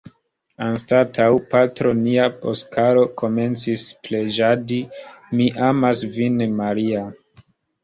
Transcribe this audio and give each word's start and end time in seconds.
Anstataŭ 0.67 1.27
“Patro 1.51 1.91
nia 1.99 2.25
Oskaro 2.53 3.03
komencis 3.23 3.85
preĝadi 4.09 4.81
Mi 5.37 5.53
amas 5.71 6.05
vin, 6.19 6.45
Maria. 6.59 7.07